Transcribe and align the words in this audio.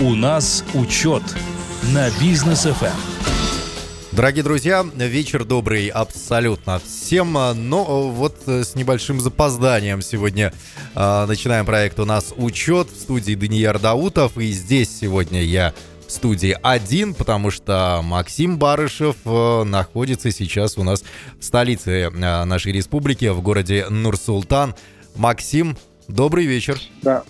У 0.00 0.14
нас 0.14 0.64
учет 0.74 1.24
на 1.92 2.08
бизнес 2.20 2.62
ФМ. 2.62 2.86
Дорогие 4.12 4.44
друзья, 4.44 4.86
вечер 4.94 5.44
добрый 5.44 5.88
абсолютно 5.88 6.78
всем, 6.78 7.32
но 7.32 8.08
вот 8.08 8.36
с 8.46 8.76
небольшим 8.76 9.20
запозданием 9.20 10.00
сегодня 10.00 10.52
э, 10.94 11.26
начинаем 11.26 11.66
проект 11.66 11.98
«У 11.98 12.04
нас 12.04 12.32
учет» 12.36 12.88
в 12.92 12.96
студии 12.96 13.34
Данияр 13.34 13.80
Даутов, 13.80 14.38
и 14.38 14.52
здесь 14.52 14.88
сегодня 15.00 15.42
я 15.42 15.74
в 16.06 16.12
студии 16.12 16.56
один, 16.62 17.12
потому 17.12 17.50
что 17.50 18.00
Максим 18.04 18.56
Барышев 18.56 19.16
э, 19.24 19.64
находится 19.64 20.30
сейчас 20.30 20.78
у 20.78 20.84
нас 20.84 21.02
в 21.40 21.44
столице 21.44 22.02
э, 22.02 22.44
нашей 22.44 22.70
республики, 22.70 23.26
в 23.26 23.40
городе 23.42 23.86
Нур-Султан. 23.90 24.76
Максим, 25.16 25.76
добрый 26.06 26.46
вечер. 26.46 26.80
Да, 27.02 27.24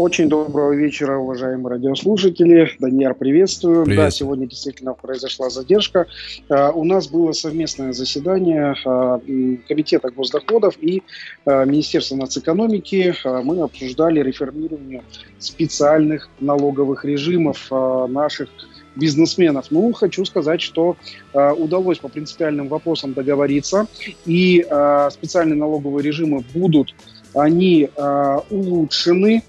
очень 0.00 0.30
доброго 0.30 0.72
вечера, 0.72 1.18
уважаемые 1.18 1.74
радиослушатели. 1.74 2.70
Даниэр, 2.78 3.14
приветствую. 3.14 3.84
приветствую. 3.84 4.06
Да, 4.06 4.10
сегодня 4.10 4.46
действительно 4.46 4.94
произошла 4.94 5.50
задержка. 5.50 6.06
Uh, 6.48 6.72
у 6.72 6.84
нас 6.84 7.08
было 7.08 7.32
совместное 7.32 7.92
заседание 7.92 8.74
uh, 8.84 9.60
Комитета 9.68 10.10
госдоходов 10.10 10.78
и 10.80 11.02
uh, 11.44 11.66
Министерства 11.66 12.16
нацэкономики. 12.16 13.14
Мы 13.44 13.60
обсуждали 13.60 14.20
реформирование 14.22 15.02
специальных 15.38 16.30
налоговых 16.40 17.04
режимов 17.04 17.70
наших 17.70 18.48
бизнесменов. 18.96 19.66
Ну, 19.70 19.92
хочу 19.92 20.24
сказать, 20.24 20.60
что 20.60 20.96
э, 21.32 21.52
удалось 21.52 21.98
по 21.98 22.08
принципиальным 22.08 22.68
вопросам 22.68 23.12
договориться, 23.12 23.86
и 24.26 24.66
э, 24.68 25.08
специальные 25.12 25.56
налоговые 25.56 26.04
режимы 26.04 26.42
будут, 26.52 26.92
они 27.32 27.88
э, 27.94 28.38
улучшены, 28.50 29.44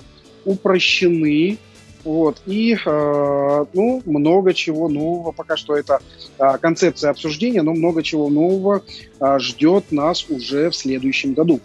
упрощены, 0.45 1.57
вот, 2.03 2.41
и, 2.47 2.75
э, 2.83 3.65
ну, 3.73 4.01
много 4.05 4.53
чего 4.53 4.89
нового, 4.89 5.31
пока 5.31 5.55
что 5.55 5.75
это 5.75 5.99
э, 6.39 6.57
концепция 6.59 7.11
обсуждения, 7.11 7.61
но 7.61 7.73
много 7.73 8.01
чего 8.01 8.29
нового 8.29 8.81
э, 9.19 9.39
ждет 9.39 9.91
нас 9.91 10.25
уже 10.29 10.71
в 10.71 10.75
следующем 10.75 11.33
году. 11.33 11.59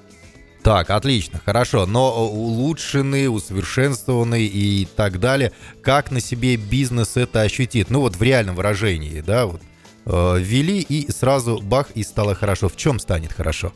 Так, 0.63 0.91
отлично, 0.91 1.41
хорошо, 1.45 1.87
но 1.87 2.27
улучшенный, 2.29 3.29
усовершенствованный 3.29 4.47
и 4.47 4.89
так 4.97 5.21
далее, 5.21 5.53
как 5.81 6.11
на 6.11 6.21
себе 6.21 6.57
бизнес 6.57 7.17
это 7.17 7.43
ощутит? 7.43 7.89
Ну 7.89 8.01
вот 8.01 8.17
в 8.17 8.23
реальном 8.23 8.57
выражении, 8.57 9.21
да, 9.21 9.47
вот 9.47 9.63
э, 10.07 10.39
ввели 10.41 10.81
и 10.81 11.11
сразу 11.13 11.61
бах, 11.63 11.93
и 11.95 12.03
стало 12.03 12.35
хорошо. 12.35 12.69
В 12.69 12.77
чем 12.77 12.99
станет 12.99 13.33
хорошо? 13.33 13.73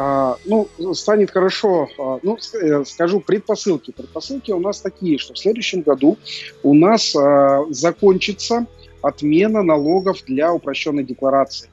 А, 0.00 0.36
ну, 0.44 0.68
станет 0.94 1.32
хорошо. 1.32 1.88
А, 1.98 2.20
ну, 2.22 2.38
э, 2.54 2.84
скажу 2.84 3.18
предпосылки. 3.18 3.90
Предпосылки 3.90 4.52
у 4.52 4.60
нас 4.60 4.80
такие, 4.80 5.18
что 5.18 5.34
в 5.34 5.38
следующем 5.38 5.80
году 5.82 6.16
у 6.62 6.72
нас 6.72 7.16
а, 7.16 7.64
закончится 7.70 8.66
отмена 9.02 9.64
налогов 9.64 10.18
для 10.24 10.52
упрощенной 10.52 11.02
декларации 11.02 11.68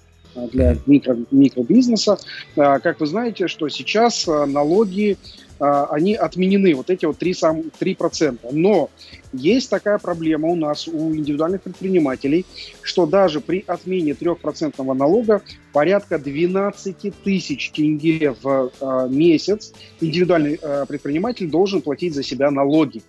для 0.51 0.75
микро, 0.85 1.17
микробизнеса. 1.31 2.17
Как 2.55 2.99
вы 2.99 3.05
знаете, 3.05 3.47
что 3.47 3.69
сейчас 3.69 4.27
налоги 4.27 5.17
они 5.59 6.15
отменены, 6.15 6.75
вот 6.75 6.89
эти 6.89 7.05
вот 7.05 7.17
3, 7.17 7.33
сам, 7.33 7.63
3%. 7.79 8.39
Но 8.51 8.89
есть 9.33 9.69
такая 9.69 9.97
проблема 9.97 10.47
у 10.47 10.55
нас, 10.55 10.87
у 10.87 11.13
индивидуальных 11.15 11.61
предпринимателей, 11.61 12.45
что 12.81 13.05
даже 13.05 13.41
при 13.41 13.63
отмене 13.67 14.11
3% 14.11 14.93
налога 14.93 15.41
порядка 15.73 16.17
12 16.17 17.13
тысяч 17.23 17.71
тенге 17.71 18.35
в 18.41 18.71
э, 18.79 19.07
месяц 19.09 19.73
индивидуальный 19.99 20.57
э, 20.61 20.85
предприниматель 20.87 21.49
должен 21.49 21.81
платить 21.81 22.13
за 22.13 22.23
себя 22.23 22.49
налоги. 22.49 23.01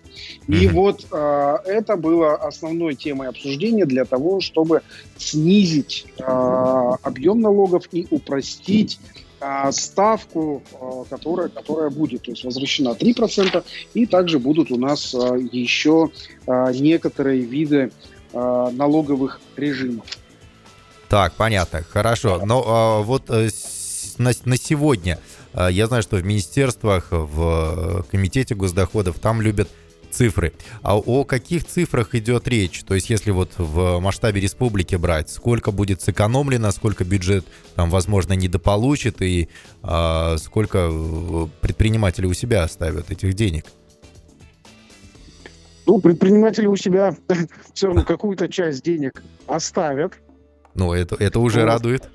И 0.47 0.67
вот 0.67 1.05
э, 1.11 1.55
это 1.65 1.95
было 1.95 2.35
основной 2.35 2.95
темой 2.95 3.29
обсуждения 3.29 3.85
для 3.85 4.03
того, 4.03 4.41
чтобы 4.41 4.81
снизить 5.17 6.07
э, 6.17 6.23
объем 6.23 7.39
налогов 7.39 7.87
и 7.91 8.07
упростить 8.09 8.99
а, 8.99 9.26
ставку, 9.71 10.63
а, 10.79 11.03
которая, 11.09 11.49
которая 11.49 11.89
будет, 11.89 12.23
то 12.23 12.31
есть 12.31 12.43
возвращена 12.43 12.89
3%, 12.89 13.63
и 13.93 14.05
также 14.05 14.39
будут 14.39 14.71
у 14.71 14.77
нас 14.77 15.13
а, 15.13 15.35
еще 15.35 16.09
некоторые 16.47 17.41
виды 17.41 17.91
налоговых 18.33 19.39
режимов. 19.55 20.05
Так, 21.07 21.33
понятно, 21.33 21.81
хорошо. 21.89 22.41
Но 22.45 23.01
вот 23.03 23.29
э, 23.29 23.49
на, 24.17 24.31
на 24.43 24.57
сегодня 24.57 25.17
я 25.53 25.87
знаю, 25.87 26.03
что 26.03 26.17
в 26.17 26.25
министерствах, 26.25 27.07
в 27.11 28.05
комитете 28.11 28.53
госдоходов 28.53 29.17
там 29.19 29.41
любят 29.41 29.69
цифры. 30.11 30.53
А 30.81 30.97
о 30.97 31.23
каких 31.23 31.65
цифрах 31.65 32.15
идет 32.15 32.47
речь? 32.47 32.83
То 32.83 32.93
есть, 32.95 33.09
если 33.09 33.31
вот 33.31 33.51
в 33.57 33.99
масштабе 33.99 34.41
республики 34.41 34.95
брать, 34.95 35.29
сколько 35.29 35.71
будет 35.71 36.01
сэкономлено, 36.01 36.71
сколько 36.71 37.03
бюджет 37.03 37.45
там, 37.75 37.89
возможно, 37.89 38.33
недополучит 38.33 39.21
и 39.21 39.49
а, 39.83 40.37
сколько 40.37 40.89
э, 40.91 41.47
предприниматели 41.61 42.25
у 42.25 42.33
себя 42.33 42.63
оставят 42.63 43.11
этих 43.11 43.33
денег? 43.33 43.65
Ну, 45.85 46.01
предприниматели 46.01 46.67
у 46.67 46.75
себя 46.75 47.15
все 47.73 47.87
равно 47.87 48.03
какую-то 48.03 48.49
часть 48.49 48.83
денег 48.83 49.23
оставят. 49.47 50.13
Ну, 50.73 50.93
это, 50.93 51.15
это 51.15 51.39
уже 51.39 51.61
вот. 51.61 51.65
радует. 51.65 52.09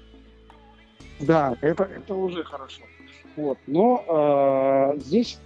Да, 1.21 1.57
это, 1.61 1.85
это 1.85 2.15
уже 2.15 2.45
хорошо. 2.45 2.83
Вот. 3.37 3.59
Но 3.67 4.93
э, 4.95 5.01
здесь 5.01 5.39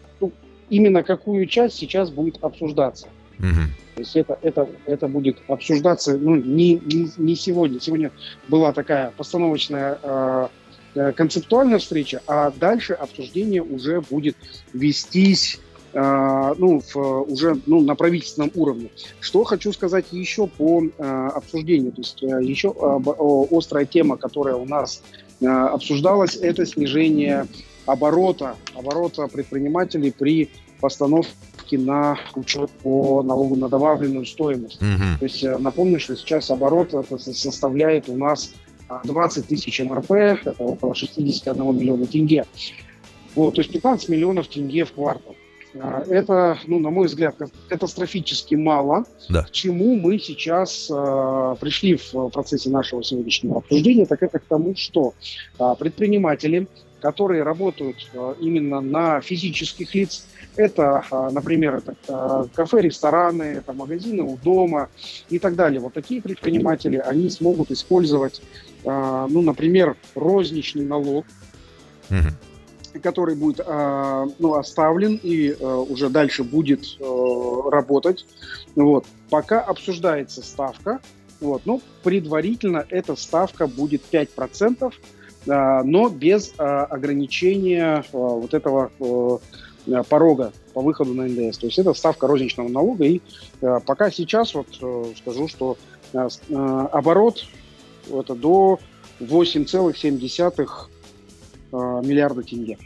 именно 0.70 1.02
какую 1.02 1.46
часть 1.46 1.76
сейчас 1.76 2.10
будет 2.10 2.42
обсуждаться. 2.42 3.08
Угу. 3.38 3.96
То 3.96 4.00
есть 4.00 4.16
это, 4.16 4.38
это, 4.42 4.68
это 4.84 5.08
будет 5.08 5.38
обсуждаться 5.48 6.18
ну, 6.18 6.36
не, 6.36 6.74
не, 6.74 7.10
не 7.16 7.34
сегодня. 7.34 7.80
Сегодня 7.80 8.10
была 8.48 8.72
такая 8.72 9.12
постановочная 9.16 9.98
э, 10.02 10.48
э, 10.94 11.12
концептуальная 11.12 11.78
встреча, 11.78 12.22
а 12.26 12.50
дальше 12.50 12.92
обсуждение 12.92 13.62
уже 13.62 14.02
будет 14.02 14.36
вестись 14.74 15.60
э, 15.94 16.54
ну, 16.58 16.80
в, 16.80 16.96
уже 17.22 17.58
ну, 17.64 17.80
на 17.80 17.94
правительственном 17.94 18.50
уровне. 18.54 18.90
Что 19.20 19.44
хочу 19.44 19.72
сказать 19.72 20.06
еще 20.10 20.46
по 20.46 20.82
э, 20.84 21.28
обсуждению. 21.34 21.92
То 21.92 22.00
есть 22.02 22.22
э, 22.22 22.26
еще 22.42 22.74
э, 22.78 23.56
острая 23.56 23.86
тема, 23.86 24.18
которая 24.18 24.56
у 24.56 24.66
нас 24.66 25.02
обсуждалась, 25.42 26.34
это 26.36 26.64
снижение 26.64 27.46
оборота, 27.86 28.56
оборота 28.74 29.26
предпринимателей 29.28 30.10
при 30.10 30.50
постановке 30.80 31.78
на 31.78 32.18
учет 32.34 32.70
по 32.82 33.22
налогу 33.22 33.56
на 33.56 33.68
добавленную 33.68 34.26
стоимость. 34.26 34.80
Mm-hmm. 34.80 35.18
То 35.18 35.24
есть 35.24 35.44
э, 35.44 35.58
напомню, 35.58 35.98
что 35.98 36.16
сейчас 36.16 36.50
оборот 36.50 36.94
это 36.94 37.18
составляет 37.18 38.08
у 38.08 38.16
нас 38.16 38.52
20 39.04 39.44
а, 39.44 39.48
тысяч 39.48 39.80
МРП, 39.80 40.12
это 40.12 40.54
около 40.58 40.94
61 40.94 41.76
миллиона 41.76 42.06
тенге. 42.06 42.44
Вот, 43.34 43.54
то 43.54 43.60
есть 43.60 43.72
15 43.72 44.08
миллионов 44.08 44.48
тенге 44.48 44.84
в 44.84 44.92
квартал. 44.92 45.34
А, 45.80 46.02
это, 46.08 46.58
ну, 46.66 46.78
на 46.78 46.90
мой 46.90 47.06
взгляд, 47.06 47.36
катастрофически 47.68 48.54
мало. 48.54 49.04
Да. 49.28 49.42
К 49.42 49.50
чему 49.50 49.96
мы 49.96 50.18
сейчас 50.18 50.90
э, 50.90 51.56
пришли 51.60 51.96
в 51.96 52.28
процессе 52.30 52.70
нашего 52.70 53.02
сегодняшнего 53.02 53.58
обсуждения, 53.58 54.06
так 54.06 54.22
это 54.22 54.38
к 54.38 54.44
тому, 54.44 54.74
что 54.76 55.14
э, 55.58 55.74
предприниматели 55.78 56.68
которые 57.06 57.44
работают 57.44 58.10
э, 58.12 58.34
именно 58.40 58.80
на 58.80 59.20
физических 59.20 59.94
лиц. 59.94 60.26
Это, 60.56 61.04
э, 61.08 61.30
например, 61.30 61.76
это 61.76 61.94
э, 62.08 62.46
кафе, 62.52 62.80
рестораны, 62.80 63.44
это 63.44 63.72
магазины 63.72 64.24
у 64.24 64.36
дома 64.36 64.88
и 65.28 65.38
так 65.38 65.54
далее. 65.54 65.78
Вот 65.78 65.94
такие 65.94 66.20
предприниматели, 66.20 66.96
они 66.96 67.30
смогут 67.30 67.70
использовать, 67.70 68.42
ну, 68.84 69.42
например, 69.42 69.96
розничный 70.16 70.84
налог, 70.84 71.24
угу. 72.10 73.00
который 73.00 73.36
будет 73.36 73.64
ну, 74.38 74.54
оставлен 74.54 75.20
и 75.22 75.52
уже 75.52 76.08
дальше 76.08 76.42
будет 76.42 76.84
работать. 76.98 78.26
Вот. 78.74 79.06
Пока 79.30 79.60
обсуждается 79.60 80.42
ставка, 80.42 81.00
вот, 81.40 81.62
ну, 81.66 81.80
предварительно 82.02 82.84
эта 82.88 83.14
ставка 83.14 83.68
будет 83.68 84.02
5%, 84.10 84.82
а, 84.82 84.90
но 85.46 86.08
без 86.08 86.52
а, 86.58 86.84
ограничения 86.84 88.04
а, 88.12 88.16
вот 88.16 88.52
этого 88.54 88.90
порога 90.08 90.52
по 90.74 90.80
выходу 90.80 91.14
на 91.14 91.28
НДС. 91.28 91.58
То 91.58 91.66
есть 91.66 91.78
это 91.78 91.94
ставка 91.94 92.26
розничного 92.26 92.68
налога. 92.68 93.04
И 93.04 93.20
пока 93.60 94.10
сейчас 94.10 94.52
вот 94.52 94.66
скажу, 95.16 95.46
что 95.46 95.78
оборот 96.12 97.44
это 98.12 98.34
до 98.34 98.80
8,7 99.20 100.18
миллиарда 102.04 102.42
тенге. 102.42 102.78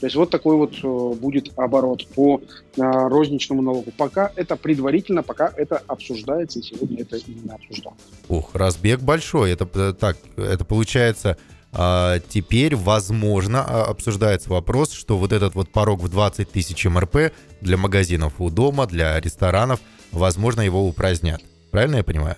То 0.00 0.06
есть 0.06 0.16
вот 0.16 0.30
такой 0.30 0.56
вот 0.56 0.80
будет 1.18 1.52
оборот 1.56 2.06
по 2.08 2.40
розничному 2.76 3.60
налогу. 3.62 3.92
Пока 3.96 4.32
это 4.36 4.56
предварительно, 4.56 5.22
пока 5.22 5.52
это 5.56 5.82
обсуждается, 5.86 6.58
и 6.58 6.62
сегодня 6.62 7.02
это 7.02 7.16
именно 7.16 7.54
обсуждалось. 7.54 7.98
Ух, 8.28 8.54
разбег 8.54 9.00
большой. 9.00 9.52
Это 9.52 9.68
э, 9.74 9.94
так, 9.98 10.18
это 10.36 10.64
получается 10.64 11.38
а, 11.78 12.20
теперь, 12.20 12.74
возможно, 12.74 13.62
а, 13.62 13.84
обсуждается 13.84 14.48
вопрос, 14.48 14.92
что 14.92 15.18
вот 15.18 15.32
этот 15.32 15.54
вот 15.54 15.68
порог 15.68 16.00
в 16.00 16.08
20 16.08 16.50
тысяч 16.50 16.84
МРП 16.86 17.32
для 17.60 17.76
магазинов 17.76 18.34
у 18.38 18.48
дома, 18.48 18.86
для 18.86 19.20
ресторанов, 19.20 19.80
возможно, 20.10 20.62
его 20.62 20.86
упразднят. 20.88 21.42
Правильно 21.70 21.96
я 21.96 22.04
понимаю? 22.04 22.36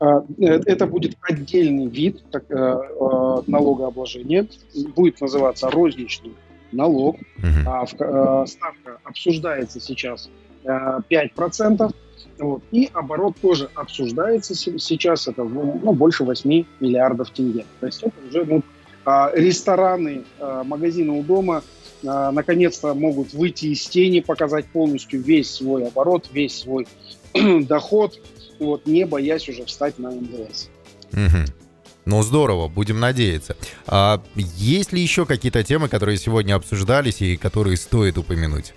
А, 0.00 0.22
э, 0.38 0.60
это 0.64 0.86
будет 0.86 1.16
отдельный 1.20 1.86
вид 1.86 2.22
так, 2.30 2.44
э, 2.48 2.54
э, 2.54 3.42
налогообложения. 3.46 4.46
Будет 4.94 5.20
называться 5.20 5.70
розничный 5.70 6.32
налог. 6.72 7.16
Угу. 7.38 8.46
Ставка 8.46 8.98
обсуждается 9.04 9.80
сейчас 9.80 10.30
5%. 10.64 11.94
Вот. 12.38 12.62
И 12.70 12.88
оборот 12.94 13.36
тоже 13.40 13.68
обсуждается 13.74 14.54
сейчас. 14.54 15.28
Это 15.28 15.44
ну, 15.44 15.92
больше 15.92 16.24
8 16.24 16.64
миллиардов 16.80 17.30
тенге. 17.30 17.64
То 17.80 17.86
есть 17.86 18.02
это 18.02 18.14
уже 18.28 18.44
ну, 18.44 18.62
рестораны, 19.34 20.24
магазины 20.40 21.12
у 21.12 21.22
дома 21.22 21.62
наконец-то 22.02 22.94
могут 22.94 23.32
выйти 23.32 23.66
из 23.66 23.86
тени, 23.86 24.20
показать 24.20 24.66
полностью 24.66 25.20
весь 25.20 25.50
свой 25.50 25.86
оборот, 25.86 26.28
весь 26.32 26.60
свой 26.60 26.86
доход, 27.62 28.20
вот, 28.58 28.86
не 28.86 29.04
боясь 29.04 29.48
уже 29.48 29.64
встать 29.64 29.98
на 29.98 30.10
МДС. 30.10 30.68
Угу. 31.12 31.44
Ну, 32.04 32.22
здорово, 32.22 32.68
будем 32.68 33.00
надеяться. 33.00 33.56
А 33.86 34.22
есть 34.34 34.92
ли 34.92 35.00
еще 35.00 35.26
какие-то 35.26 35.62
темы, 35.62 35.88
которые 35.88 36.16
сегодня 36.16 36.54
обсуждались 36.54 37.20
и 37.20 37.36
которые 37.36 37.76
стоит 37.76 38.16
упомянуть? 38.16 38.74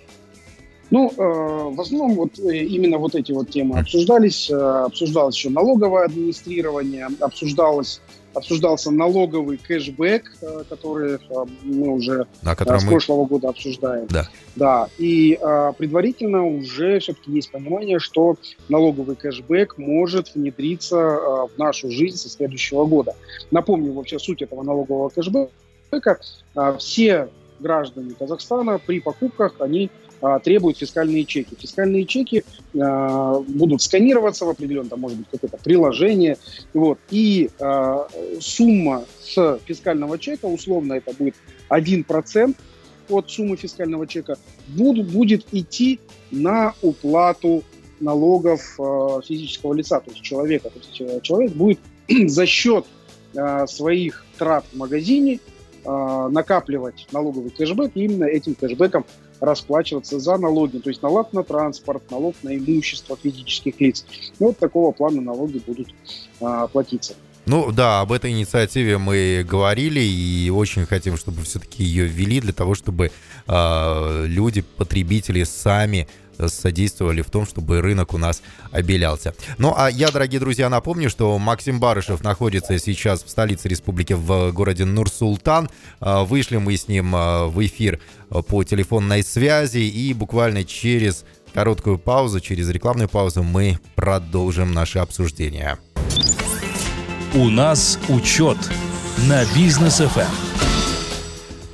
Ну, 0.92 1.10
э, 1.10 1.74
в 1.74 1.80
основном 1.80 2.16
вот 2.16 2.38
э, 2.38 2.58
именно 2.58 2.98
вот 2.98 3.16
эти 3.16 3.32
вот 3.32 3.50
темы 3.50 3.80
обсуждались. 3.80 4.52
Э, 4.52 4.84
обсуждалось 4.86 5.36
еще 5.36 5.50
налоговое 5.50 6.06
администрирование, 6.06 7.08
обсуждалось 7.20 8.02
обсуждался 8.34 8.92
налоговый 8.92 9.58
кэшбэк, 9.58 10.24
э, 10.42 10.64
который 10.70 11.20
мы 11.64 11.94
уже 11.94 12.28
да, 12.44 12.56
с 12.56 12.86
прошлого 12.86 13.26
года 13.26 13.50
обсуждаем. 13.50 14.08
Да. 14.10 14.28
Да. 14.56 14.90
И 14.98 15.40
предварительно 15.78 16.46
уже 16.46 17.00
все-таки 17.00 17.32
есть 17.32 17.52
понимание, 17.52 18.00
что 18.00 18.36
налоговый 18.68 19.16
кэшбэк 19.16 19.78
может 19.78 20.36
внедриться 20.36 20.98
в 20.98 21.52
нашу 21.58 21.90
жизнь 21.90 22.18
со 22.18 22.30
следующего 22.30 22.86
года. 22.86 23.16
Напомню 23.50 23.94
вообще 23.94 24.20
суть 24.20 24.42
этого 24.42 24.64
налогового 24.64 25.08
кэшбэка. 25.10 26.20
Все 26.80 27.30
граждане 27.62 28.14
Казахстана 28.18 28.80
при 28.80 29.00
покупках 29.00 29.56
они 29.60 29.90
а, 29.90 29.92
требуют 30.44 30.78
фискальные 30.78 31.26
чеки. 31.26 31.56
Фискальные 31.60 32.06
чеки 32.06 32.44
а, 32.80 33.40
будут 33.40 33.82
сканироваться 33.82 34.46
в 34.46 34.50
определенном, 34.50 34.90
там 34.90 35.00
может 35.00 35.18
быть 35.18 35.28
какое-то 35.32 35.58
приложение, 35.58 36.38
вот, 36.74 37.00
и 37.10 37.50
а, 37.60 38.08
сумма 38.40 39.06
с 39.24 39.60
фискального 39.66 40.20
чека, 40.20 40.46
условно 40.46 40.94
это 40.94 41.14
будет 41.14 41.36
1% 41.70 42.56
от 43.10 43.30
суммы 43.30 43.58
фискального 43.58 44.08
чека, 44.08 44.38
будут, 44.68 45.12
будет 45.12 45.46
идти 45.52 46.00
на 46.30 46.76
уплату 46.82 47.64
налогов 48.00 48.62
физического 49.26 49.74
лица, 49.74 50.00
то 50.00 50.12
есть 50.12 50.24
человека. 50.24 50.70
То 50.70 50.80
есть 50.80 51.02
э, 51.02 51.20
человек 51.22 51.52
будет 51.52 51.80
за 52.28 52.46
счет 52.46 52.86
своих 53.68 54.26
трат 54.38 54.66
в 54.72 54.78
магазине 54.78 55.40
накапливать 55.86 57.08
налоговый 57.14 57.50
кэшбэк 57.50 57.92
и 57.96 58.04
именно 58.04 58.26
этим 58.26 58.56
кэшбэком 58.56 59.06
расплачиваться 59.42 60.20
за 60.20 60.38
налоги, 60.38 60.78
то 60.78 60.90
есть 60.90 61.02
налог 61.02 61.34
на 61.34 61.44
транспорт, 61.44 62.04
налог 62.12 62.36
на 62.44 62.56
имущество 62.56 63.18
физических 63.22 63.82
лиц. 63.82 64.06
И 64.40 64.44
вот 64.44 64.58
такого 64.58 64.92
плана 64.92 65.22
налоги 65.22 65.62
будут 65.66 65.90
а, 66.40 66.68
платиться. 66.68 67.16
Ну 67.48 67.72
да, 67.72 68.02
об 68.02 68.12
этой 68.12 68.32
инициативе 68.32 69.00
мы 69.00 69.44
говорили 69.48 70.00
и 70.00 70.50
очень 70.52 70.86
хотим, 70.86 71.18
чтобы 71.18 71.42
все-таки 71.42 71.84
ее 71.84 72.06
ввели 72.06 72.40
для 72.40 72.54
того, 72.54 72.76
чтобы 72.76 73.12
э, 73.48 74.26
люди, 74.28 74.62
потребители 74.62 75.44
сами 75.44 76.08
содействовали 76.48 77.22
в 77.22 77.30
том, 77.30 77.46
чтобы 77.46 77.82
рынок 77.82 78.14
у 78.14 78.18
нас 78.18 78.42
обелялся. 78.72 79.34
Ну 79.58 79.74
а 79.76 79.90
я, 79.90 80.12
дорогие 80.12 80.40
друзья, 80.40 80.70
напомню, 80.70 81.10
что 81.10 81.38
Максим 81.38 81.80
Барышев 81.80 82.24
находится 82.24 82.78
сейчас 82.80 83.24
в 83.24 83.30
столице 83.30 83.68
республики 83.68 84.14
в 84.14 84.52
городе 84.52 84.86
Нур-Султан. 84.86 85.70
А, 86.00 86.24
вышли 86.24 86.58
мы 86.58 86.76
с 86.76 86.88
ним 86.88 87.14
а, 87.16 87.48
в 87.48 87.66
эфир 87.66 88.00
по 88.48 88.64
телефонной 88.64 89.24
связи 89.24 89.80
и 89.80 90.14
буквально 90.14 90.64
через 90.64 91.26
короткую 91.54 91.98
паузу, 91.98 92.40
через 92.40 92.70
рекламную 92.70 93.10
паузу 93.10 93.44
мы 93.44 93.80
продолжим 93.96 94.74
наше 94.74 95.00
обсуждение. 95.00 95.78
У 97.34 97.50
нас 97.50 97.98
учет 98.10 98.58
на 99.28 99.46
бизнес 99.56 100.02
FM. 100.02 100.71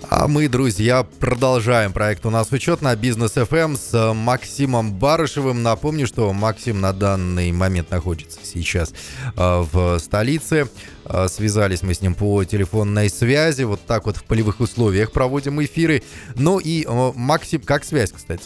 А 0.09 0.29
мы, 0.29 0.47
друзья, 0.47 1.05
продолжаем 1.19 1.91
проект 1.91 2.25
«У 2.25 2.29
нас 2.29 2.49
учет» 2.53 2.81
на 2.81 2.95
Бизнес 2.95 3.35
FM 3.35 3.75
с 3.75 4.13
Максимом 4.13 4.93
Барышевым. 4.93 5.63
Напомню, 5.63 6.07
что 6.07 6.31
Максим 6.31 6.79
на 6.79 6.93
данный 6.93 7.51
момент 7.51 7.91
находится 7.91 8.39
сейчас 8.41 8.93
э, 9.35 9.65
в 9.71 9.99
столице. 9.99 10.69
Э, 11.03 11.27
связались 11.27 11.83
мы 11.83 11.93
с 11.93 12.01
ним 12.01 12.15
по 12.15 12.45
телефонной 12.45 13.09
связи. 13.09 13.63
Вот 13.63 13.81
так 13.85 14.05
вот 14.05 14.15
в 14.15 14.23
полевых 14.23 14.61
условиях 14.61 15.11
проводим 15.11 15.61
эфиры. 15.61 16.03
Ну 16.35 16.59
и, 16.59 16.85
э, 16.87 17.11
Максим, 17.13 17.59
как 17.61 17.83
связь, 17.83 18.13
кстати? 18.13 18.45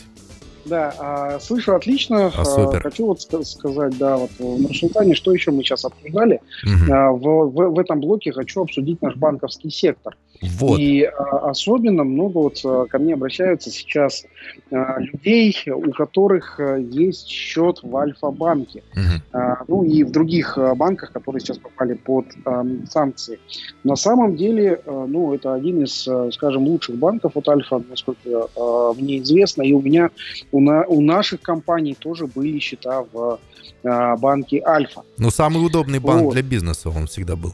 Да, 0.66 0.94
а, 1.00 1.40
слышу 1.40 1.76
отлично. 1.76 2.32
А, 2.36 2.46
супер. 2.46 2.82
Хочу 2.82 3.06
вот 3.06 3.22
сказать, 3.22 3.98
да, 3.98 4.18
вот 4.18 4.32
в 4.38 4.62
Нурсултане, 4.62 5.16
что 5.16 5.34
еще 5.34 5.52
мы 5.52 5.64
сейчас 5.64 5.86
обсуждали. 5.86 6.40
Угу. 6.64 6.94
А, 6.94 7.12
в, 7.12 7.20
в, 7.20 7.76
в 7.76 7.80
этом 7.80 8.00
блоке 8.00 8.32
хочу 8.32 8.62
обсудить 8.62 9.02
наш 9.02 9.16
банковский 9.16 9.70
сектор. 9.70 10.16
Вот. 10.42 10.80
И 10.80 11.04
а, 11.04 11.50
особенно 11.50 12.04
много 12.04 12.38
вот 12.38 12.62
а, 12.66 12.86
ко 12.86 13.00
мне 13.00 13.14
обращаются 13.14 13.70
сейчас 13.70 14.26
а, 14.72 15.00
людей, 15.00 15.56
у 15.68 15.92
которых 15.92 16.60
есть 16.80 17.28
счет 17.28 17.80
в 17.84 17.96
Альфа-банке. 17.96 18.84
Угу. 18.94 19.40
А, 19.40 19.64
ну 19.68 19.84
и 19.84 20.04
в 20.04 20.12
других 20.12 20.58
банках, 20.76 21.12
которые 21.12 21.40
сейчас 21.42 21.58
попали 21.58 21.94
под 21.94 22.26
а, 22.46 22.66
санкции. 22.90 23.40
На 23.84 23.96
самом 23.96 24.36
деле, 24.36 24.82
а, 24.86 25.06
ну, 25.08 25.34
это 25.34 25.54
один 25.54 25.84
из, 25.84 26.08
скажем, 26.34 26.68
лучших 26.68 26.96
банков 26.96 27.34
от 27.36 27.48
Альфа, 27.50 27.84
насколько 27.90 28.48
а, 28.56 28.94
мне 28.94 29.20
известно. 29.20 29.62
И 29.62 29.74
у 29.74 29.82
меня, 29.82 30.10
у, 30.52 30.60
на, 30.60 30.84
у 30.86 31.02
наших 31.02 31.42
компаний 31.42 31.96
тоже 31.98 32.28
были 32.28 32.60
счета 32.60 33.06
в 33.12 33.40
а, 33.84 34.18
банке 34.18 34.62
Альфа. 34.66 35.04
Ну, 35.18 35.30
самый 35.30 35.66
удобный 35.66 36.00
банк 36.00 36.24
вот. 36.24 36.34
для 36.34 36.44
бизнеса 36.44 36.90
он 36.90 37.08
всегда 37.08 37.36
был. 37.36 37.54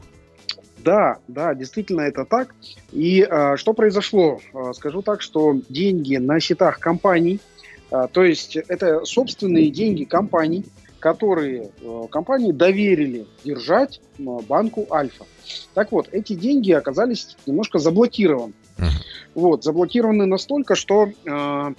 Да, 0.84 1.18
да, 1.28 1.54
действительно 1.54 2.02
это 2.02 2.24
так. 2.24 2.54
И 2.92 3.26
э, 3.28 3.56
что 3.56 3.72
произошло? 3.72 4.40
Э, 4.54 4.72
скажу 4.74 5.02
так, 5.02 5.22
что 5.22 5.56
деньги 5.68 6.16
на 6.16 6.40
счетах 6.40 6.78
компаний, 6.78 7.40
э, 7.90 8.06
то 8.12 8.24
есть 8.24 8.56
это 8.56 9.04
собственные 9.04 9.70
деньги 9.70 10.04
компаний, 10.04 10.64
которые 11.00 11.70
э, 11.80 12.02
компании 12.10 12.52
доверили 12.52 13.26
держать 13.44 14.00
э, 14.18 14.22
банку 14.48 14.86
Альфа. 14.90 15.24
Так 15.74 15.92
вот, 15.92 16.08
эти 16.12 16.34
деньги 16.34 16.72
оказались 16.72 17.36
немножко 17.46 17.78
заблокированы. 17.78 18.52
Вот, 19.34 19.64
заблокированы 19.64 20.26
настолько, 20.26 20.74
что 20.74 21.06
э, 21.06 21.74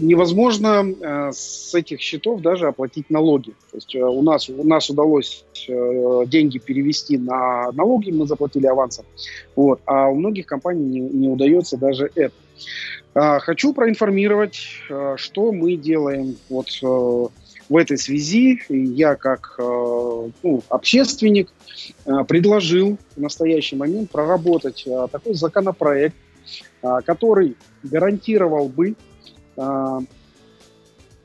невозможно 0.00 0.84
э, 0.84 1.30
с 1.32 1.74
этих 1.74 2.00
счетов 2.00 2.40
даже 2.40 2.66
оплатить 2.66 3.10
налоги. 3.10 3.50
То 3.70 3.76
есть 3.76 3.94
э, 3.94 4.02
у 4.02 4.22
нас, 4.22 4.48
у 4.48 4.64
нас 4.64 4.88
удалось 4.90 5.44
э, 5.68 6.24
деньги 6.26 6.58
перевести 6.58 7.18
на 7.18 7.70
налоги, 7.72 8.10
мы 8.10 8.26
заплатили 8.26 8.66
авансом, 8.66 9.04
вот, 9.56 9.80
а 9.86 10.08
у 10.08 10.14
многих 10.14 10.46
компаний 10.46 10.84
не, 10.84 11.00
не 11.00 11.28
удается 11.28 11.76
даже 11.76 12.10
это. 12.14 12.34
А, 13.14 13.38
хочу 13.40 13.74
проинформировать, 13.74 14.60
что 15.16 15.52
мы 15.52 15.76
делаем 15.76 16.36
вот 16.48 16.68
в 16.80 17.76
этой 17.76 17.98
связи. 17.98 18.60
Я 18.68 19.16
как 19.16 19.56
ну, 19.58 20.62
общественник 20.68 21.52
предложил 22.28 22.98
в 23.16 23.20
настоящий 23.20 23.76
момент 23.76 24.10
проработать 24.10 24.86
такой 25.10 25.34
законопроект, 25.34 26.14
который 26.82 27.56
гарантировал 27.82 28.68
бы 28.68 28.94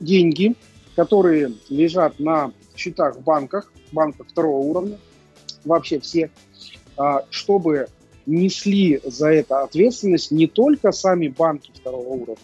деньги, 0.00 0.54
которые 0.94 1.52
лежат 1.68 2.18
на 2.18 2.52
счетах 2.74 3.16
в 3.16 3.22
банках, 3.22 3.72
банках 3.92 4.26
второго 4.28 4.58
уровня, 4.58 4.98
вообще 5.64 6.00
все, 6.00 6.30
э, 6.98 7.02
чтобы 7.30 7.88
несли 8.26 9.00
за 9.04 9.28
это 9.28 9.62
ответственность 9.62 10.30
не 10.30 10.46
только 10.46 10.92
сами 10.92 11.28
банки 11.28 11.70
второго 11.74 12.08
уровня, 12.08 12.36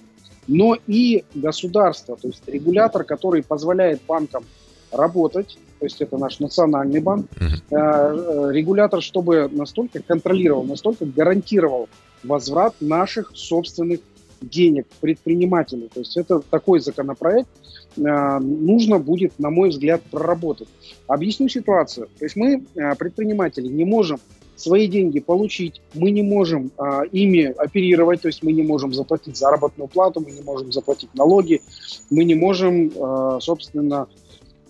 но 0.47 0.77
и 0.87 1.25
государство, 1.35 2.17
то 2.17 2.29
есть 2.29 2.43
регулятор, 2.47 3.05
который 3.05 3.43
позволяет 3.43 4.01
банкам 4.07 4.45
работать, 4.91 5.59
то 5.79 5.87
есть 5.87 6.01
это 6.01 6.17
наш 6.19 6.39
национальный 6.39 7.01
банк, 7.01 7.27
uh-huh. 7.33 8.53
регулятор, 8.53 9.03
чтобы 9.03 9.49
настолько 9.51 10.01
контролировал, 10.01 10.63
настолько 10.65 11.07
гарантировал 11.07 11.89
возврат 12.23 12.75
наших 12.81 13.33
собственных 13.35 14.01
денег 14.43 14.87
предпринимателей. 15.01 15.91
То 15.93 16.01
есть 16.01 16.17
это 16.17 16.41
такой 16.41 16.81
законопроект 16.81 17.49
э, 17.97 18.39
нужно 18.39 18.99
будет, 18.99 19.39
на 19.39 19.51
мой 19.51 19.71
взгляд, 19.71 20.03
проработать. 20.11 20.69
Объясню 21.07 21.49
ситуацию. 21.49 22.09
То 22.19 22.25
есть 22.25 22.37
мы, 22.37 22.65
э, 22.75 22.95
предприниматели, 22.97 23.69
не 23.69 23.85
можем 23.85 24.19
свои 24.57 24.87
деньги 24.87 25.21
получить, 25.21 25.81
мы 25.95 26.11
не 26.11 26.23
можем 26.23 26.71
а, 26.79 27.03
ими 27.03 27.45
оперировать, 27.45 28.23
то 28.23 28.29
есть 28.29 28.43
мы 28.43 28.53
не 28.53 28.63
можем 28.63 28.95
заплатить 28.95 29.37
заработную 29.37 29.89
плату, 29.89 30.21
мы 30.21 30.31
не 30.31 30.43
можем 30.43 30.73
заплатить 30.73 31.13
налоги, 31.15 31.63
мы 32.11 32.25
не 32.25 32.35
можем, 32.35 32.93
а, 33.01 33.39
собственно, 33.41 34.07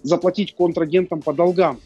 заплатить 0.03 0.55
контрагентам 0.55 1.21
по 1.21 1.33
долгам. 1.33 1.79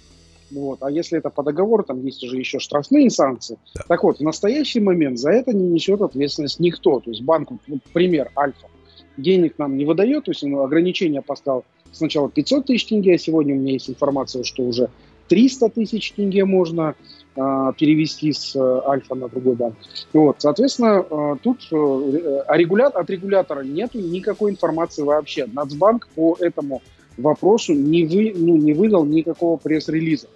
Вот. 0.50 0.82
А 0.82 0.90
если 0.90 1.18
это 1.18 1.30
по 1.30 1.42
договору, 1.42 1.82
там 1.82 2.04
есть 2.04 2.22
уже 2.22 2.36
еще 2.38 2.58
штрафные 2.58 3.10
санкции. 3.10 3.58
Да. 3.74 3.82
Так 3.88 4.04
вот, 4.04 4.18
в 4.18 4.22
настоящий 4.22 4.80
момент 4.80 5.18
за 5.18 5.30
это 5.30 5.52
не 5.52 5.68
несет 5.68 6.00
ответственность 6.00 6.60
никто. 6.60 7.00
То 7.00 7.10
есть 7.10 7.22
банк, 7.22 7.50
ну, 7.66 7.78
пример, 7.92 8.30
Альфа, 8.36 8.68
денег 9.16 9.58
нам 9.58 9.76
не 9.76 9.84
выдает, 9.84 10.24
то 10.24 10.30
есть 10.30 10.44
он 10.44 10.56
ограничение 10.58 11.22
поставил 11.22 11.64
сначала 11.92 12.28
500 12.28 12.66
тысяч 12.66 12.86
тенге, 12.86 13.14
а 13.14 13.18
сегодня 13.18 13.54
у 13.54 13.58
меня 13.58 13.72
есть 13.72 13.88
информация, 13.88 14.44
что 14.44 14.62
уже 14.62 14.90
300 15.28 15.70
тысяч 15.70 16.12
тенге 16.12 16.44
можно 16.44 16.94
э, 17.34 17.72
перевести 17.78 18.32
с 18.32 18.54
э, 18.54 18.80
Альфа 18.86 19.14
на 19.14 19.28
другой 19.28 19.54
банк. 19.56 19.74
Вот, 20.12 20.36
соответственно, 20.38 21.04
э, 21.08 21.36
тут 21.42 21.66
э, 21.72 22.42
а 22.46 22.56
регулятор, 22.56 23.02
от 23.02 23.10
регулятора 23.10 23.62
нет 23.62 23.94
никакой 23.94 24.52
информации 24.52 25.02
вообще. 25.02 25.46
Нацбанк 25.46 26.08
по 26.14 26.36
этому 26.38 26.82
вопросу 27.16 27.74
не, 27.74 28.04
вы, 28.04 28.32
ну, 28.34 28.56
не 28.56 28.72
выдал 28.72 29.04
никакого 29.04 29.56
пресс-релиза. 29.56 30.28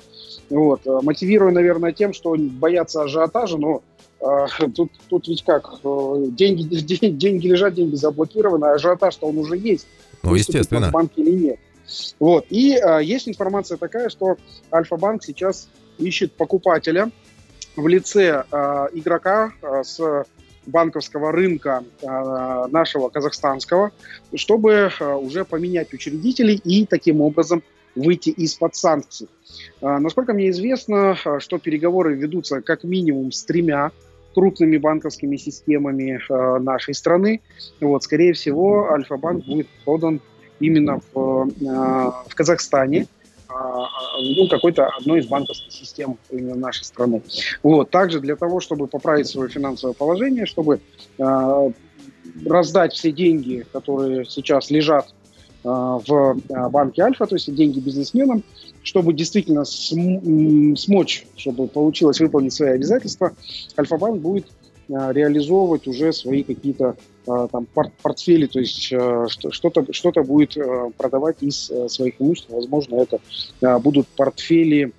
Вот, 0.49 0.87
э, 0.87 0.99
мотивируя, 1.03 1.53
наверное, 1.53 1.93
тем, 1.93 2.13
что 2.13 2.35
боятся 2.37 3.03
ажиотажа, 3.03 3.57
но 3.57 3.83
э, 4.21 4.47
тут, 4.75 4.91
тут 5.09 5.29
ведь 5.29 5.45
как, 5.45 5.81
э, 5.85 6.27
деньги, 6.31 6.63
деньги 7.11 7.47
лежат, 7.47 7.75
деньги 7.75 7.95
заблокированы, 7.95 8.67
а 8.67 8.75
ажиотаж-то 8.75 9.27
он 9.27 9.39
уже 9.39 9.57
есть. 9.57 9.87
Ну, 10.23 10.35
естественно. 10.35 10.89
В 10.89 10.93
банке 10.93 11.23
или 11.23 11.31
нет. 11.31 11.59
Вот. 12.19 12.47
И 12.51 12.77
э, 12.77 13.01
есть 13.03 13.29
информация 13.29 13.77
такая, 13.77 14.09
что 14.09 14.37
Альфа-банк 14.73 15.25
сейчас 15.25 15.69
ищет 15.99 16.33
покупателя 16.33 17.11
в 17.77 17.87
лице 17.89 18.45
э, 18.51 18.87
игрока 18.93 19.53
э, 19.63 19.83
с 19.85 20.25
банковского 20.71 21.33
рынка 21.33 21.85
э, 22.03 22.07
нашего 22.71 23.09
казахстанского, 23.09 23.93
чтобы 24.35 24.91
э, 24.99 25.15
уже 25.15 25.45
поменять 25.45 25.93
учредителей 25.93 26.57
и 26.57 26.87
таким 26.87 27.21
образом 27.21 27.63
выйти 27.95 28.31
из-под 28.31 28.75
санкций. 28.77 29.29
Э, 29.81 29.99
насколько 29.99 30.33
мне 30.33 30.51
известно, 30.51 31.17
что 31.39 31.59
переговоры 31.59 32.15
ведутся 32.15 32.61
как 32.61 32.85
минимум 32.85 33.33
с 33.33 33.45
тремя 33.45 33.91
крупными 34.35 34.77
банковскими 34.77 35.37
системами 35.37 36.21
нашей 36.63 36.95
страны. 36.95 37.41
Вот, 37.81 38.05
скорее 38.05 38.33
всего, 38.33 38.93
Альфа-банк 38.93 39.45
будет 39.45 39.67
подан 39.85 40.21
именно 40.61 41.01
в, 41.13 41.51
в 42.29 42.35
Казахстане, 42.37 43.09
а, 43.09 43.20
ну, 44.21 44.49
какой-то 44.49 44.87
одной 44.87 45.21
из 45.21 45.27
банковских 45.27 45.73
систем 45.73 46.19
именно 46.31 46.55
нашей 46.55 46.85
страны. 46.85 47.23
Вот. 47.63 47.91
Также 47.91 48.21
для 48.21 48.37
того, 48.37 48.61
чтобы 48.61 48.87
поправить 48.87 49.27
свое 49.27 49.49
финансовое 49.49 49.95
положение, 49.95 50.47
чтобы 50.47 50.81
э, 51.19 51.71
раздать 52.47 52.93
все 52.93 53.13
деньги, 53.13 53.67
которые 53.73 54.25
сейчас 54.25 54.71
лежат 54.71 55.13
в 55.63 56.37
банке 56.71 57.03
Альфа, 57.03 57.27
то 57.27 57.35
есть 57.35 57.55
деньги 57.55 57.81
бизнесменам, 57.81 58.43
чтобы 58.83 59.13
действительно 59.13 59.67
см- 59.67 60.75
смочь, 60.79 61.27
чтобы 61.37 61.69
получилось 61.69 62.19
выполнить 62.19 62.55
свои 62.55 62.71
обязательства, 62.71 63.33
Альфа-банк 63.79 64.23
будет 64.23 64.47
реализовывать 64.89 65.87
уже 65.87 66.13
свои 66.15 66.45
какие-то 66.45 66.97
Э, 67.31 67.49
там, 67.51 67.67
портфели, 68.03 68.47
то 68.47 68.59
есть 68.59 68.89
э, 68.93 69.27
что-то 69.29 69.93
что 69.93 70.11
будет 70.25 70.57
э, 70.57 70.91
продавать 70.97 71.37
из 71.43 71.71
своих 71.89 72.15
имуществ. 72.21 72.51
Возможно, 72.51 72.97
это 72.97 73.19
будут 73.81 74.09
портфели 74.09 74.93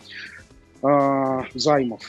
займов. 1.53 2.01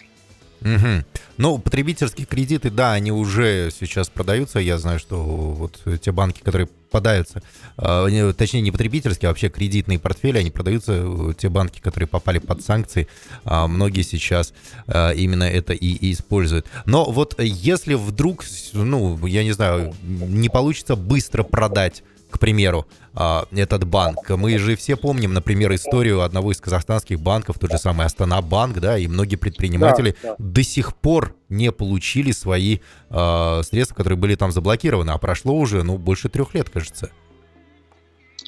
Угу. 0.62 1.04
Ну, 1.36 1.58
потребительские 1.58 2.26
кредиты, 2.26 2.70
да, 2.70 2.92
они 2.92 3.12
уже 3.12 3.70
сейчас 3.70 4.08
продаются. 4.08 4.60
Я 4.60 4.78
знаю, 4.78 4.98
что 4.98 5.16
вот 5.18 5.82
те 6.00 6.10
банки, 6.12 6.40
которые 6.40 6.68
попадаются, 6.92 7.42
э, 7.78 8.32
точнее, 8.36 8.60
не 8.60 8.70
потребительские, 8.70 9.28
а 9.28 9.30
вообще 9.30 9.48
кредитные 9.48 9.98
портфели, 9.98 10.38
они 10.38 10.50
продаются, 10.50 10.92
э, 10.92 11.32
те 11.38 11.48
банки, 11.48 11.80
которые 11.80 12.06
попали 12.06 12.38
под 12.38 12.62
санкции, 12.62 13.08
э, 13.44 13.66
многие 13.66 14.02
сейчас 14.02 14.52
э, 14.86 15.14
именно 15.14 15.44
это 15.44 15.72
и 15.72 16.12
используют. 16.12 16.66
Но 16.84 17.10
вот 17.10 17.40
если 17.40 17.94
вдруг, 17.94 18.44
ну, 18.74 19.26
я 19.26 19.42
не 19.42 19.52
знаю, 19.52 19.94
не 20.02 20.50
получится 20.50 20.94
быстро 20.94 21.42
продать 21.44 22.02
к 22.32 22.38
примеру, 22.38 22.86
а, 23.14 23.46
этот 23.52 23.84
банк. 23.84 24.28
Мы 24.30 24.58
же 24.58 24.74
все 24.76 24.96
помним, 24.96 25.32
например, 25.34 25.74
историю 25.74 26.22
одного 26.22 26.52
из 26.52 26.60
казахстанских 26.60 27.20
банков, 27.20 27.58
тот 27.58 27.70
же 27.70 27.78
самый 27.78 28.06
Астана 28.06 28.42
банк, 28.42 28.80
да, 28.80 28.98
и 28.98 29.06
многие 29.06 29.36
предприниматели 29.36 30.16
да, 30.22 30.30
да. 30.30 30.36
до 30.38 30.62
сих 30.62 30.96
пор 30.96 31.34
не 31.48 31.70
получили 31.70 32.32
свои 32.32 32.78
э, 33.10 33.60
средства, 33.62 33.94
которые 33.94 34.18
были 34.18 34.34
там 34.34 34.50
заблокированы, 34.50 35.10
а 35.10 35.18
прошло 35.18 35.54
уже, 35.54 35.82
ну, 35.82 35.98
больше 35.98 36.28
трех 36.28 36.54
лет, 36.54 36.70
кажется. 36.70 37.10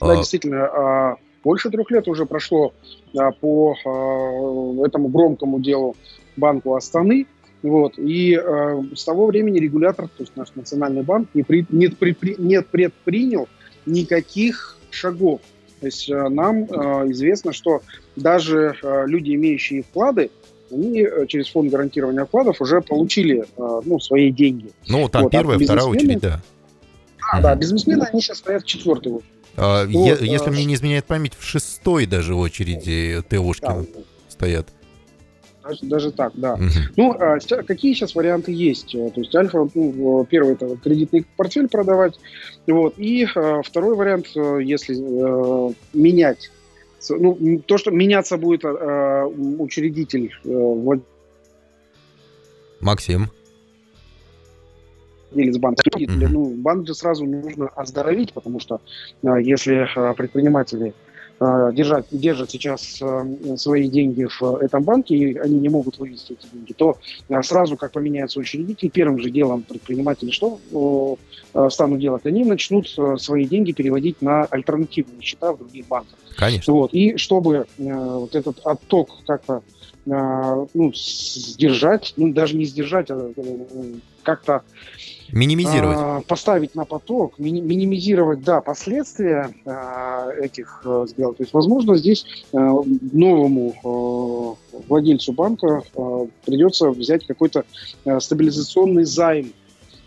Да, 0.01 0.13
а... 0.13 0.17
действительно, 0.17 1.17
больше 1.45 1.71
трех 1.71 1.91
лет 1.91 2.09
уже 2.09 2.25
прошло 2.27 2.73
по 3.41 3.77
этому 4.85 5.09
громкому 5.09 5.61
делу 5.61 5.95
банку 6.37 6.75
Астаны. 6.75 7.27
Вот. 7.63 7.99
И 7.99 8.35
э, 8.35 8.83
с 8.95 9.05
того 9.05 9.27
времени 9.27 9.59
регулятор, 9.59 10.09
то 10.09 10.23
есть 10.23 10.37
наш 10.37 10.55
национальный 10.55 11.03
банк, 11.03 11.29
не, 11.33 11.43
при, 11.43 11.65
не, 11.71 11.89
при, 11.89 12.15
не 12.37 12.61
предпринял 12.61 13.49
никаких 13.87 14.77
шагов. 14.91 15.41
То 15.81 15.87
есть 15.87 16.09
э, 16.09 16.29
нам 16.29 16.65
э, 16.65 17.11
известно, 17.11 17.53
что 17.53 17.83
даже 18.17 18.75
э, 18.83 19.05
люди, 19.07 19.35
имеющие 19.35 19.83
вклады, 19.83 20.31
они 20.71 21.07
через 21.29 21.49
фонд 21.51 21.71
гарантирования 21.71 22.25
вкладов 22.25 22.61
уже 22.61 22.81
получили 22.81 23.45
ну, 23.57 24.01
свои 24.01 24.33
деньги. 24.33 24.71
Ну, 24.89 25.09
там 25.09 25.25
вот, 25.25 25.35
а 25.35 25.39
первая, 25.39 25.59
вторая 25.59 25.85
очередь, 25.85 26.21
да. 26.21 26.43
Да, 27.33 27.41
да, 27.41 27.55
бизнесмены, 27.55 28.05
они 28.05 28.21
сейчас 28.21 28.39
стоят 28.39 28.63
в 28.63 28.67
четвертой 28.67 29.13
очереди. 29.13 29.35
А, 29.57 29.87
вот, 29.87 30.21
если 30.21 30.49
а, 30.49 30.53
мне 30.53 30.65
не 30.65 30.75
изменяет 30.75 31.05
память, 31.05 31.35
в 31.39 31.45
шестой 31.45 32.07
даже 32.07 32.35
очереди 32.35 33.23
ТОшки 33.29 33.63
да. 33.63 33.85
стоят. 34.29 34.69
Даже, 35.65 35.87
даже 35.87 36.13
так, 36.13 36.33
да. 36.35 36.55
Угу. 36.55 36.63
Ну, 36.97 37.13
а, 37.13 37.39
какие 37.39 37.95
сейчас 37.95 38.15
варианты 38.15 38.53
есть? 38.53 38.95
Э, 38.95 39.11
то 39.11 39.21
есть 39.21 39.35
Альфа, 39.35 39.67
ну, 39.75 40.27
первый 40.29 40.53
это 40.55 40.77
кредитный 40.77 41.25
портфель 41.37 41.69
продавать, 41.69 42.19
вот, 42.67 42.99
и 42.99 43.27
а, 43.35 43.63
второй 43.63 43.97
вариант, 43.97 44.27
э, 44.37 44.59
если 44.63 44.95
а, 44.95 45.73
менять, 45.95 46.51
ну, 47.09 47.63
то, 47.65 47.79
что 47.79 47.91
меняться 47.91 48.37
будет 48.37 48.65
а, 48.65 49.27
учредитель 49.27 50.33
а, 50.45 50.99
Максим 52.81 53.31
владелец 55.31 55.57
банка. 55.57 55.83
Ну, 55.97 56.55
банк 56.57 56.87
же 56.87 56.95
сразу 56.95 57.25
нужно 57.25 57.69
оздоровить, 57.69 58.33
потому 58.33 58.61
что 58.61 58.81
если 59.23 59.89
предприниматели 60.15 60.95
Э, 61.41 61.73
держать, 61.75 62.07
держат 62.13 62.53
сейчас 62.53 62.99
э, 63.03 63.57
свои 63.57 63.89
деньги 63.89 64.25
в 64.25 64.57
этом 64.63 64.85
банке, 64.85 65.17
и 65.17 65.37
они 65.37 65.59
не 65.59 65.69
могут 65.69 65.99
вывести 65.99 66.35
эти 66.35 66.47
деньги, 66.53 66.73
то 66.73 66.97
э, 67.29 67.43
сразу, 67.43 67.77
как 67.77 67.91
поменяется 67.91 68.39
учредитель, 68.39 68.89
первым 68.89 69.19
же 69.19 69.31
делом 69.31 69.63
предприниматели 69.63 70.31
что 70.31 71.19
станут 71.71 72.01
делать? 72.01 72.27
Они 72.27 72.45
начнут 72.45 72.89
свои 72.89 73.47
деньги 73.47 73.73
переводить 73.73 74.21
на 74.23 74.45
альтернативные 74.45 75.23
счета 75.23 75.53
в 75.53 75.59
других 75.59 75.87
банках. 75.87 76.19
Конечно. 76.37 76.73
Вот. 76.73 76.93
И 76.93 77.17
чтобы 77.17 77.67
вот 77.79 78.35
этот 78.35 78.61
отток 78.65 79.11
как-то 79.25 79.63
ну, 80.05 80.93
сдержать, 80.95 82.15
ну, 82.17 82.33
даже 82.33 82.57
не 82.57 82.65
сдержать, 82.65 83.11
а 83.11 83.33
как-то 84.25 84.63
Минимизировать. 85.33 85.97
А, 85.99 86.21
поставить 86.27 86.75
на 86.75 86.85
поток, 86.85 87.39
ми- 87.39 87.61
минимизировать, 87.61 88.45
да, 88.45 88.61
последствия 88.61 89.51
а, 89.65 90.31
этих 90.31 90.83
а, 90.85 91.07
сделок. 91.07 91.39
То 91.39 91.43
есть, 91.43 91.53
возможно, 91.53 91.97
здесь 91.97 92.25
а, 92.53 92.83
новому 93.13 93.75
а, 94.73 94.79
владельцу 94.89 95.33
банка 95.33 95.83
а, 95.97 96.27
придется 96.45 96.91
взять 96.91 97.27
какой-то 97.27 97.65
а, 98.05 98.21
стабилизационный 98.21 99.05
займ 99.05 99.53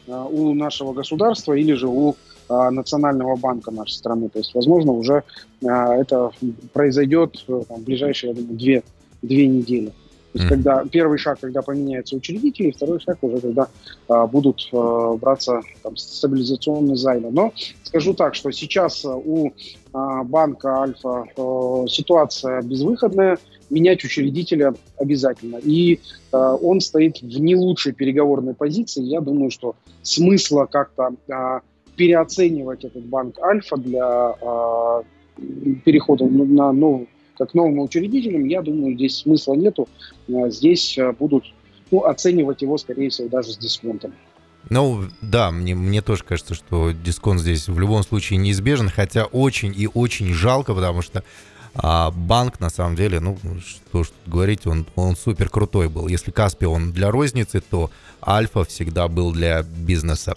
а, 0.07 0.25
у 0.25 0.53
нашего 0.53 0.93
государства 0.93 1.53
или 1.53 1.74
же 1.74 1.88
у 1.88 2.15
Национального 2.50 3.36
банка 3.36 3.71
нашей 3.71 3.95
страны. 3.95 4.29
То 4.29 4.39
есть, 4.39 4.53
возможно, 4.53 4.93
уже 4.93 5.24
а, 5.65 5.93
это 5.93 6.31
произойдет 6.71 7.43
там, 7.45 7.81
в 7.81 7.83
ближайшие, 7.83 8.29
я 8.29 8.36
думаю, 8.36 8.57
две, 8.57 8.83
две 9.21 9.47
недели. 9.47 9.91
То 10.34 10.39
есть, 10.39 10.50
когда 10.50 10.84
первый 10.86 11.17
шаг, 11.17 11.39
когда 11.39 11.62
поменяются 11.62 12.15
учредители, 12.15 12.72
второй 12.72 13.00
шаг 13.00 13.17
уже, 13.22 13.39
когда 13.39 13.69
а, 14.07 14.27
будут 14.27 14.67
а, 14.74 15.15
браться 15.15 15.62
там, 15.81 15.96
стабилизационные 15.96 16.96
займы. 16.96 17.31
Но 17.31 17.53
скажу 17.84 18.13
так, 18.13 18.36
что 18.36 18.51
сейчас 18.51 19.05
а, 19.05 19.15
у 19.15 19.53
а, 19.93 20.24
банка 20.24 20.81
Альфа 20.81 21.25
а, 21.38 21.86
ситуация 21.88 22.62
безвыходная, 22.62 23.38
менять 23.69 24.03
учредителя 24.03 24.74
обязательно. 24.98 25.57
И 25.63 26.00
а, 26.31 26.55
он 26.55 26.81
стоит 26.81 27.22
в 27.22 27.39
не 27.39 27.55
лучшей 27.55 27.93
переговорной 27.93 28.53
позиции. 28.53 29.03
Я 29.03 29.22
думаю, 29.22 29.50
что 29.50 29.75
смысла 30.01 30.67
как-то 30.69 31.12
а, 31.31 31.62
переоценивать 31.96 32.84
этот 32.84 33.05
банк 33.05 33.39
Альфа 33.39 33.77
для 33.77 34.05
а, 34.05 35.03
перехода 35.86 36.25
на 36.25 36.72
новую 36.72 37.07
как 37.38 37.53
новым 37.53 37.79
учредителям, 37.79 38.46
я 38.46 38.62
думаю, 38.62 38.96
здесь 38.96 39.17
смысла 39.17 39.53
нету. 39.53 39.88
Э, 40.27 40.50
здесь 40.50 40.98
э, 40.98 41.12
будут 41.12 41.46
ну, 41.91 42.03
оценивать 42.03 42.62
его, 42.62 42.77
скорее 42.77 43.10
всего, 43.10 43.29
даже 43.29 43.53
с 43.53 43.58
дисконтом. 43.58 44.13
Ну, 44.70 45.06
да, 45.22 45.51
мне, 45.51 45.75
мне 45.75 46.01
тоже 46.01 46.24
кажется, 46.24 46.53
что 46.53 46.91
дисконт 46.91 47.39
здесь 47.39 47.67
в 47.70 47.79
любом 47.79 48.03
случае 48.03 48.38
неизбежен, 48.38 48.89
хотя 48.89 49.25
очень 49.25 49.74
и 49.75 49.88
очень 49.94 50.34
жалко, 50.34 50.74
потому 50.74 51.01
что 51.01 51.24
а 51.77 52.12
банк, 52.12 52.60
на 52.60 52.69
самом 52.69 52.96
деле, 52.96 53.19
ну, 53.19 53.38
что 53.60 54.03
ж 54.03 54.07
говорить, 54.25 54.65
он, 54.65 54.86
он 54.96 55.15
супер 55.15 55.50
крутой 55.50 55.89
был. 55.89 56.07
Если 56.07 56.31
Каспи 56.31 56.65
он 56.65 56.91
для 56.91 57.12
розницы, 57.12 57.62
то 57.62 57.91
Альфа 58.25 58.63
всегда 58.63 59.07
был 59.07 59.31
для 59.31 59.62
бизнеса. 59.62 60.36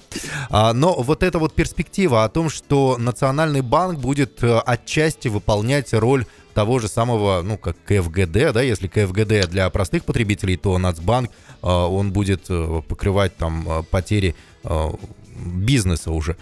А, 0.50 0.72
но 0.74 1.02
вот 1.02 1.22
эта 1.22 1.38
вот 1.38 1.54
перспектива 1.54 2.24
о 2.24 2.28
том, 2.28 2.50
что 2.50 2.96
Национальный 2.98 3.62
банк 3.62 3.98
будет 3.98 4.42
э, 4.42 4.58
отчасти 4.58 5.28
выполнять 5.28 5.94
роль 5.94 6.26
того 6.52 6.78
же 6.78 6.88
самого, 6.88 7.40
ну, 7.42 7.56
как 7.56 7.76
КФГД, 7.84 8.52
да, 8.52 8.60
если 8.60 8.86
КФГД 8.88 9.48
для 9.48 9.70
простых 9.70 10.04
потребителей, 10.04 10.56
то 10.56 10.76
Нацбанк, 10.76 11.30
э, 11.30 11.66
он 11.66 12.12
будет 12.12 12.46
э, 12.50 12.82
покрывать 12.86 13.36
там 13.36 13.84
потери 13.90 14.34
бизнеса 15.34 16.10
уже. 16.12 16.36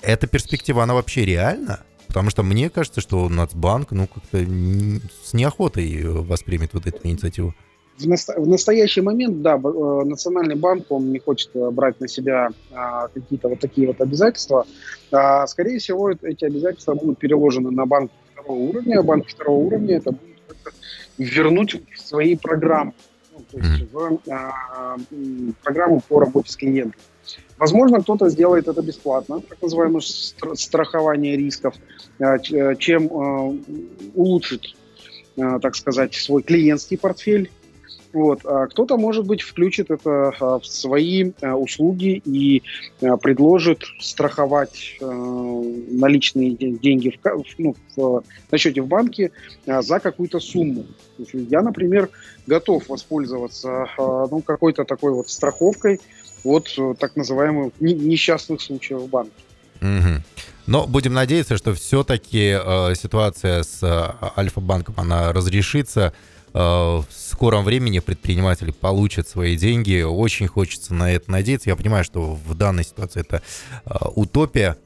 Эта 0.00 0.26
перспектива, 0.26 0.82
она 0.82 0.94
вообще 0.94 1.26
реальна? 1.26 1.80
Потому 2.10 2.28
что 2.30 2.42
мне 2.42 2.68
кажется, 2.70 3.00
что 3.00 3.28
Нацбанк, 3.28 3.92
ну, 3.92 4.08
как-то 4.08 4.38
с 5.22 5.32
неохотой 5.32 6.02
воспримет 6.02 6.74
вот 6.74 6.84
эту 6.88 7.06
инициативу. 7.06 7.54
В, 7.98 8.04
насто- 8.04 8.36
в 8.36 8.48
настоящий 8.48 9.00
момент, 9.00 9.42
да, 9.42 9.54
э, 9.54 10.04
Национальный 10.04 10.56
банк, 10.56 10.86
он 10.88 11.12
не 11.12 11.20
хочет 11.20 11.50
э, 11.54 11.70
брать 11.70 12.00
на 12.00 12.08
себя 12.08 12.48
а, 12.72 13.06
какие-то 13.06 13.48
вот 13.48 13.60
такие 13.60 13.86
вот 13.86 14.00
обязательства. 14.00 14.66
А, 15.12 15.46
скорее 15.46 15.78
всего, 15.78 16.10
эти 16.10 16.44
обязательства 16.44 16.94
будут 16.94 17.20
переложены 17.20 17.70
на 17.70 17.86
банк 17.86 18.10
второго 18.32 18.58
уровня. 18.58 18.98
А 18.98 19.02
банк 19.04 19.28
второго 19.28 19.66
уровня 19.66 19.98
это 19.98 20.10
будет 20.10 20.38
вернуть 21.16 21.80
в 21.94 22.00
свои 22.00 22.34
программы. 22.34 22.92
Ну, 23.32 23.44
то 23.52 23.58
есть 23.58 23.92
в 23.92 24.18
а, 24.28 24.96
программу 25.62 26.00
по 26.08 26.18
работе 26.18 26.50
с 26.50 26.56
клиентом. 26.56 27.00
Возможно, 27.58 28.00
кто-то 28.00 28.30
сделает 28.30 28.68
это 28.68 28.80
бесплатно, 28.80 29.40
так 29.40 29.60
называемое 29.60 30.00
страхование 30.00 31.36
рисков, 31.36 31.74
э, 32.18 32.24
э, 32.24 32.76
чем 32.76 33.06
э, 33.06 33.58
улучшит, 34.14 34.74
так 35.36 35.76
сказать, 35.76 36.14
свой 36.14 36.42
клиентский 36.42 36.98
портфель. 36.98 37.50
Вот. 38.12 38.40
А 38.44 38.66
кто-то, 38.66 38.96
может 38.96 39.26
быть, 39.26 39.42
включит 39.42 39.90
это 39.90 40.32
в 40.40 40.64
свои 40.64 41.32
услуги 41.42 42.20
и 42.24 42.62
предложит 43.22 43.84
страховать 44.00 44.98
наличные 45.00 46.50
деньги 46.54 47.10
в, 47.22 47.44
ну, 47.58 47.76
в, 47.96 48.22
на 48.50 48.58
счете 48.58 48.82
в 48.82 48.86
банке 48.86 49.30
за 49.64 50.00
какую-то 50.00 50.40
сумму. 50.40 50.86
Я, 51.32 51.62
например, 51.62 52.10
готов 52.46 52.88
воспользоваться 52.88 53.86
ну, 53.98 54.42
какой-то 54.42 54.84
такой 54.84 55.12
вот 55.12 55.28
страховкой, 55.28 56.00
от 56.44 56.72
э, 56.78 56.94
так 56.98 57.16
называемых 57.16 57.72
несчастных 57.80 58.60
случаев 58.60 59.00
в 59.00 59.08
банке. 59.08 59.32
Угу. 59.80 60.22
Но 60.66 60.86
будем 60.86 61.14
надеяться, 61.14 61.56
что 61.56 61.74
все-таки 61.74 62.56
э, 62.58 62.94
ситуация 62.94 63.62
с 63.62 63.82
э, 63.82 64.38
Альфа-банком, 64.38 64.94
она 64.98 65.32
разрешится. 65.32 66.12
Э, 66.52 66.58
в 66.58 67.06
скором 67.10 67.64
времени 67.64 68.00
предприниматели 68.00 68.72
получат 68.72 69.28
свои 69.28 69.56
деньги. 69.56 70.02
Очень 70.02 70.48
хочется 70.48 70.94
на 70.94 71.12
это 71.12 71.30
надеяться. 71.30 71.70
Я 71.70 71.76
понимаю, 71.76 72.04
что 72.04 72.34
в 72.34 72.54
данной 72.54 72.84
ситуации 72.84 73.20
это 73.20 73.42
э, 73.84 73.94
утопия. 74.14 74.76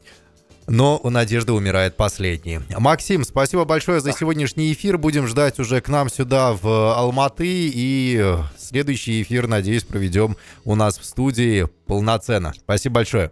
Но 0.66 0.99
у 1.02 1.11
надежды 1.11 1.52
умирает 1.52 1.94
последний. 1.97 2.61
Максим, 2.78 3.25
спасибо 3.25 3.66
большое 3.66 4.00
за 4.00 4.12
сегодняшний 4.12 4.73
эфир. 4.73 4.97
Будем 4.97 5.26
ждать 5.26 5.59
уже 5.59 5.83
к 5.83 5.88
нам 5.88 6.09
сюда 6.09 6.54
в 6.54 6.94
Алматы. 6.97 7.47
И 7.47 8.35
следующий 8.56 9.21
эфир, 9.21 9.47
надеюсь, 9.47 9.85
проведем 9.85 10.38
у 10.64 10.75
нас 10.75 10.99
в 10.99 11.04
студии 11.04 11.68
полноценно. 11.87 12.54
Спасибо 12.56 12.94
большое. 12.94 13.30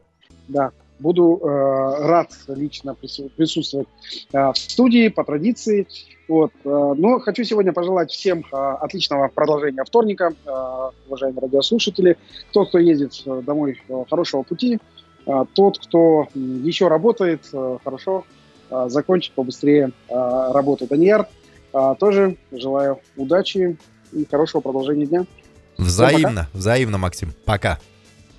Да, 0.48 0.72
буду 1.02 1.40
э, 1.42 1.46
рад 2.06 2.30
лично 2.48 2.94
присутствовать 2.94 3.88
э, 4.32 4.52
в 4.52 4.56
студии 4.56 5.08
по 5.08 5.24
традиции. 5.24 5.86
Вот. 6.28 6.52
Э, 6.64 6.94
но 6.96 7.18
хочу 7.18 7.44
сегодня 7.44 7.72
пожелать 7.72 8.10
всем 8.10 8.40
э, 8.40 8.56
отличного 8.56 9.28
продолжения 9.28 9.84
вторника, 9.84 10.32
э, 10.32 10.50
уважаемые 11.08 11.42
радиослушатели. 11.42 12.16
Кто, 12.50 12.64
кто 12.64 12.78
ездит 12.78 13.22
домой, 13.44 13.80
хорошего 14.08 14.42
пути. 14.42 14.78
Тот, 15.54 15.78
кто 15.78 16.26
еще 16.34 16.88
работает, 16.88 17.42
хорошо 17.84 18.24
закончит 18.86 19.34
побыстрее 19.34 19.92
работу. 20.08 20.88
Даниэр, 20.88 21.28
тоже 22.00 22.36
желаю 22.50 22.98
удачи 23.16 23.76
и 24.10 24.26
хорошего 24.28 24.62
продолжения 24.62 25.06
дня. 25.06 25.26
Взаимно, 25.78 26.48
взаимно, 26.52 26.98
Максим. 26.98 27.32
Пока. 27.44 27.78